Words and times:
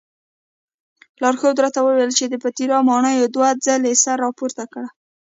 لارښود 1.21 1.57
راته 1.63 1.79
وویل 1.83 2.11
چې 2.17 2.25
د 2.27 2.33
پیترا 2.43 2.79
ماڼیو 2.87 3.31
دوه 3.35 3.49
ځلې 3.65 3.93
سر 4.03 4.17
راپورته 4.25 4.63
کړی. 4.73 4.89